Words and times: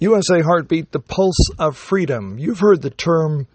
USA 0.00 0.40
Heartbeat, 0.40 0.92
the 0.92 1.00
pulse 1.00 1.50
of 1.58 1.76
freedom. 1.76 2.38
You've 2.38 2.60
heard 2.60 2.82
the 2.82 2.90
term 2.90 3.46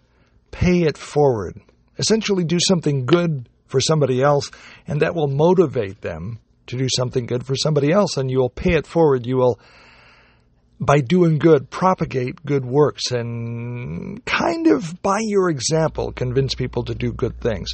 pay 0.52 0.82
it 0.82 0.98
forward. 0.98 1.62
Essentially, 1.98 2.44
do 2.44 2.60
something 2.60 3.06
good 3.06 3.48
for 3.68 3.80
somebody 3.80 4.22
else, 4.22 4.52
and 4.88 5.02
that 5.02 5.16
will 5.16 5.28
motivate 5.28 6.02
them 6.02 6.40
to 6.68 6.78
do 6.78 6.88
something 6.96 7.26
good 7.26 7.46
for 7.46 7.56
somebody 7.56 7.92
else, 7.92 8.18
and 8.18 8.30
you 8.30 8.40
will 8.40 8.50
pay 8.50 8.74
it 8.74 8.86
forward. 8.86 9.26
You 9.26 9.38
will, 9.38 9.60
by 10.80 11.00
doing 11.00 11.40
good, 11.40 11.70
propagate 11.70 12.46
good 12.46 12.66
works 12.66 13.12
and 13.12 14.24
kind 14.26 14.68
of, 14.68 15.02
by 15.02 15.20
your 15.22 15.50
example, 15.50 16.12
convince 16.12 16.56
people 16.56 16.84
to 16.86 16.96
do 16.96 17.12
good 17.14 17.40
things. 17.40 17.70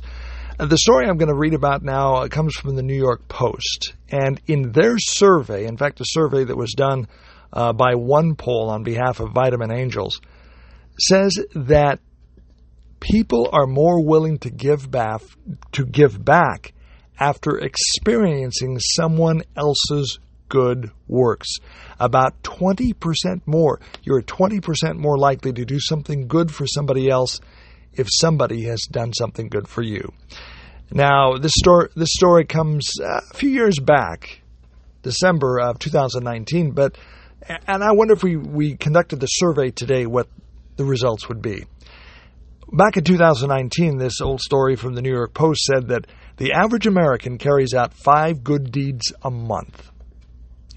Uh, 0.60 0.66
the 0.66 0.78
story 0.78 1.08
I'm 1.08 1.18
going 1.18 1.30
to 1.30 1.38
read 1.38 1.54
about 1.54 1.84
now 1.84 2.28
comes 2.28 2.56
from 2.56 2.76
the 2.76 2.84
New 2.84 2.98
York 2.98 3.28
Post, 3.28 3.94
and 4.10 4.40
in 4.48 4.72
their 4.74 4.98
survey, 4.98 5.66
in 5.66 5.78
fact, 5.78 6.02
a 6.02 6.06
survey 6.06 6.44
that 6.44 6.58
was 6.58 6.74
done 6.74 7.08
uh, 7.54 7.74
by 7.74 7.94
OnePoll 7.94 8.70
on 8.70 8.84
behalf 8.84 9.20
of 9.20 9.32
Vitamin 9.32 9.72
Angels, 9.72 10.22
says 11.00 11.34
that 11.56 12.00
people 13.00 13.50
are 13.52 13.68
more 13.68 14.04
willing 14.04 14.38
to 14.40 14.50
give 14.50 14.90
back 14.92 15.22
to 15.72 15.86
give 15.86 16.24
back 16.24 16.74
after 17.20 17.58
experiencing 17.58 18.80
someone 18.80 19.42
else's 19.56 20.20
good 20.48 20.92
works. 21.08 21.48
About 22.00 22.42
20% 22.44 22.94
more. 23.46 23.80
You're 24.04 24.22
20% 24.22 24.96
more 24.96 25.18
likely 25.18 25.54
to 25.54 25.66
do 25.66 25.80
something 25.80 26.28
good 26.28 26.54
for 26.54 26.66
somebody 26.66 27.10
else 27.10 27.40
if 27.94 28.08
somebody 28.10 28.64
has 28.64 28.82
done 28.90 29.14
something 29.14 29.48
good 29.48 29.68
for 29.68 29.82
you. 29.82 30.12
Now, 30.92 31.38
this 31.38 31.52
story 31.56 31.90
this 31.96 32.10
story 32.12 32.46
comes 32.46 32.90
a 33.00 33.22
few 33.36 33.50
years 33.50 33.78
back, 33.80 34.42
December 35.04 35.60
of 35.60 35.78
2019, 35.78 36.72
but 36.72 36.98
and 37.48 37.84
I 37.84 37.92
wonder 37.92 38.14
if 38.14 38.24
we, 38.24 38.36
we 38.36 38.76
conducted 38.76 39.20
the 39.20 39.28
survey 39.28 39.72
today, 39.72 40.06
what 40.06 40.28
the 40.76 40.86
results 40.86 41.28
would 41.30 41.42
be. 41.42 41.66
Back 42.72 42.98
in 42.98 43.04
2019, 43.04 43.98
this 43.98 44.22
old 44.22 44.42
story 44.42 44.76
from 44.76 44.94
the 44.94 45.02
New 45.02 45.12
York 45.12 45.34
Post 45.34 45.64
said 45.64 45.88
that 45.88 46.06
the 46.38 46.54
average 46.54 46.86
American 46.86 47.38
carries 47.38 47.74
out 47.74 47.94
five 47.94 48.44
good 48.44 48.72
deeds 48.72 49.12
a 49.24 49.32
month. 49.32 49.92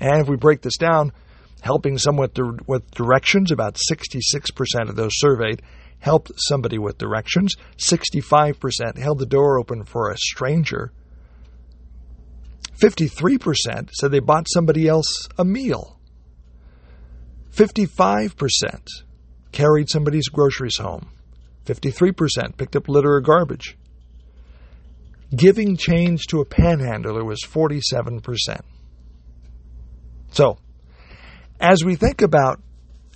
And 0.01 0.23
if 0.23 0.29
we 0.29 0.37
break 0.37 0.63
this 0.63 0.79
down, 0.79 1.13
helping 1.61 1.99
someone 1.99 2.31
with, 2.35 2.67
with 2.67 2.91
directions, 2.93 3.53
about 3.53 3.79
66% 3.91 4.89
of 4.89 4.97
those 4.97 5.13
surveyed 5.15 5.63
helped 5.99 6.33
somebody 6.37 6.79
with 6.79 6.99
directions. 6.99 7.55
65% 7.77 8.99
held 8.99 9.19
the 9.19 9.27
door 9.27 9.59
open 9.59 9.85
for 9.85 10.11
a 10.11 10.17
stranger. 10.17 10.93
53% 12.81 13.91
said 13.93 14.11
they 14.11 14.19
bought 14.19 14.49
somebody 14.53 14.89
else 14.89 15.29
a 15.39 15.45
meal. 15.45 16.01
55% 17.55 18.89
carried 19.53 19.89
somebody's 19.91 20.29
groceries 20.29 20.79
home. 20.79 21.11
53% 21.67 22.57
picked 22.57 22.77
up 22.77 22.89
litter 22.89 23.15
or 23.15 23.21
garbage. 23.21 23.77
Giving 25.35 25.77
change 25.77 26.27
to 26.29 26.41
a 26.41 26.45
panhandler 26.45 27.25
was 27.25 27.41
47%. 27.43 28.61
So, 30.31 30.59
as 31.61 31.85
we 31.85 31.95
think 31.95 32.23
about 32.23 32.61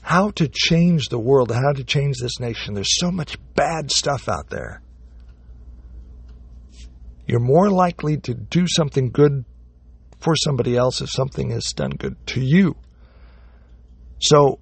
how 0.02 0.30
to 0.32 0.48
change 0.48 1.08
the 1.08 1.18
world, 1.18 1.50
how 1.50 1.72
to 1.72 1.82
change 1.82 2.18
this 2.20 2.38
nation, 2.38 2.74
there's 2.74 2.98
so 3.00 3.10
much 3.10 3.38
bad 3.54 3.90
stuff 3.90 4.28
out 4.28 4.50
there. 4.50 4.80
You're 7.26 7.40
more 7.40 7.70
likely 7.70 8.18
to 8.18 8.34
do 8.34 8.66
something 8.68 9.10
good 9.10 9.44
for 10.20 10.36
somebody 10.36 10.76
else 10.76 11.00
if 11.00 11.10
something 11.10 11.50
is 11.50 11.72
done 11.74 11.90
good 11.90 12.16
to 12.28 12.40
you. 12.40 12.76
So, 14.28 14.58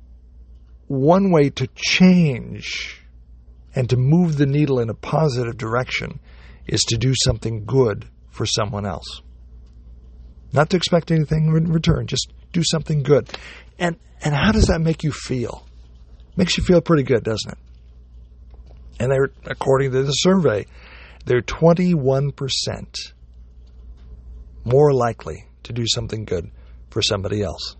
one 0.89 1.31
way 1.31 1.49
to 1.51 1.67
change 1.75 3.03
and 3.75 3.89
to 3.91 3.97
move 3.97 4.37
the 4.37 4.47
needle 4.47 4.79
in 4.81 4.91
a 4.91 4.95
positive 4.95 5.57
direction 5.57 6.21
is 6.67 6.83
to 6.89 6.99
do 6.99 7.15
something 7.25 7.65
good 7.65 8.07
for 8.31 8.45
someone 8.47 8.85
else. 8.87 9.23
Not 10.53 10.71
to 10.71 10.77
expect 10.77 11.11
anything 11.11 11.47
in 11.47 11.73
return, 11.73 12.07
just 12.07 12.33
do 12.53 12.63
something 12.63 13.03
good. 13.03 13.31
And 13.79 13.97
and 14.23 14.35
how 14.35 14.53
does 14.53 14.67
that 14.67 14.81
make 14.81 15.03
you 15.03 15.13
feel? 15.13 15.67
Makes 16.37 16.57
you 16.57 16.65
feel 16.65 16.81
pretty 16.81 17.03
good, 17.03 17.25
doesn't 17.25 17.53
it? 17.53 17.59
And 19.01 19.11
they're 19.11 19.31
according 19.47 19.93
to 19.93 20.03
the 20.03 20.13
survey, 20.13 20.67
they're 21.25 21.43
21% 21.43 22.33
more 24.65 24.93
likely 24.93 25.47
to 25.65 25.73
do 25.73 25.85
something 25.87 26.25
good 26.25 26.51
for 26.91 27.03
somebody 27.03 27.43
else. 27.43 27.77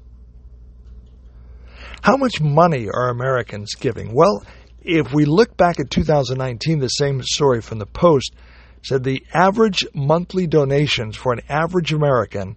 How 2.05 2.17
much 2.19 2.39
money 2.39 2.87
are 2.93 3.09
Americans 3.09 3.75
giving? 3.77 4.13
Well, 4.13 4.45
if 4.83 5.15
we 5.15 5.25
look 5.25 5.57
back 5.57 5.81
at 5.81 5.89
2019, 5.89 6.79
the 6.79 6.89
same 6.89 7.23
story 7.23 7.63
from 7.63 7.79
the 7.79 7.87
Post 7.87 8.35
said 8.83 9.03
the 9.03 9.25
average 9.33 9.87
monthly 9.95 10.47
donations 10.47 11.17
for 11.17 11.33
an 11.33 11.41
average 11.49 11.95
American 11.95 12.57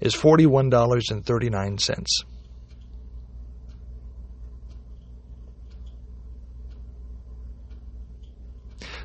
is 0.00 0.14
$41.39. 0.14 2.06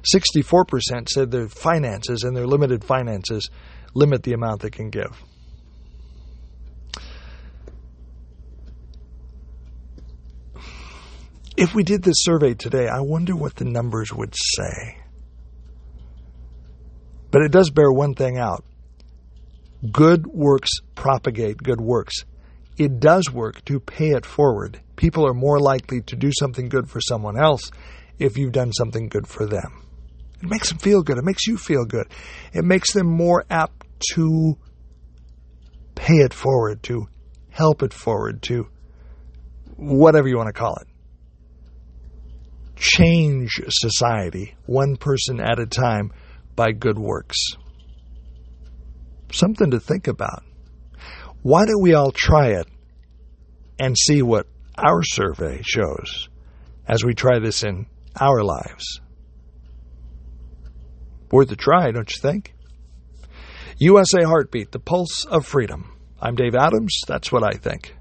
Sixty-four 0.06 0.64
percent 0.64 1.10
said 1.10 1.30
their 1.30 1.50
finances 1.50 2.24
and 2.24 2.34
their 2.34 2.48
limited 2.48 2.86
finances 2.86 3.50
limit 3.94 4.24
the 4.24 4.32
amount 4.32 4.62
they 4.62 4.70
can 4.70 4.90
give. 4.90 5.22
If 11.56 11.76
we 11.76 11.84
did 11.84 12.02
this 12.02 12.16
survey 12.20 12.56
today, 12.56 12.88
I 12.88 13.02
wonder 13.02 13.36
what 13.36 13.56
the 13.56 13.66
numbers 13.66 14.12
would 14.12 14.34
say. 14.34 14.98
But 17.30 17.44
it 17.44 17.52
does 17.52 17.70
bear 17.70 17.92
one 17.92 18.16
thing 18.16 18.40
out. 18.40 18.64
Good 19.92 20.26
works 20.26 20.72
propagate 20.96 21.58
good 21.58 21.80
works. 21.80 22.16
It 22.78 23.00
does 23.00 23.32
work 23.32 23.64
to 23.66 23.80
pay 23.80 24.12
it 24.12 24.26
forward. 24.26 24.82
People 24.96 25.28
are 25.28 25.34
more 25.34 25.60
likely 25.60 26.02
to 26.02 26.16
do 26.16 26.32
something 26.40 26.70
good 26.70 26.90
for 26.90 27.00
someone 27.00 27.38
else 27.38 27.70
if 28.18 28.36
you've 28.36 28.52
done 28.52 28.74
something 28.74 29.08
good 29.08 29.28
for 29.28 29.46
them. 29.46 29.84
It 30.42 30.50
makes 30.50 30.70
them 30.70 30.80
feel 30.80 31.04
good. 31.04 31.20
It 31.20 31.24
makes 31.24 31.46
you 31.46 31.58
feel 31.58 31.86
good. 31.86 32.08
It 32.52 32.64
makes 32.64 32.94
them 32.94 33.08
more 33.08 33.46
apt 33.50 33.86
to 34.14 34.58
pay 35.94 36.16
it 36.16 36.34
forward, 36.34 36.82
to 36.84 37.08
help 37.52 37.84
it 37.84 37.94
forward, 37.94 38.42
to 38.44 38.68
whatever 39.76 40.28
you 40.28 40.38
want 40.38 40.48
to 40.48 40.54
call 40.54 40.76
it 40.78 40.88
change 42.84 43.62
society 43.70 44.56
one 44.66 44.98
person 44.98 45.40
at 45.40 45.58
a 45.58 45.66
time 45.66 46.12
by 46.56 46.74
good 46.74 47.00
works. 47.00 47.38
Something 49.32 49.72
to 49.72 49.80
think 49.80 50.08
about. 50.08 50.44
Why 51.42 51.66
don't 51.66 51.82
we 51.82 51.94
all 51.94 52.12
try 52.12 52.50
it 52.50 52.68
and 53.80 53.98
see 53.98 54.22
what 54.22 54.48
our 54.78 55.02
survey 55.02 55.62
shows 55.64 56.28
as 56.86 57.04
we 57.06 57.14
try 57.14 57.40
this 57.40 57.64
in 57.64 57.86
our 58.20 58.44
lives? 58.44 59.00
Worth 61.32 61.52
a 61.52 61.56
try, 61.56 61.92
don't 61.92 62.12
you 62.14 62.22
think? 62.22 62.54
USA 63.80 64.24
Heartbeat, 64.24 64.72
the 64.72 64.80
pulse 64.80 65.26
of 65.26 65.46
freedom. 65.46 65.98
I'm 66.22 66.36
Dave 66.36 66.54
Adams. 66.54 67.00
That's 67.08 67.32
what 67.32 67.44
I 67.44 67.58
think. 67.58 67.96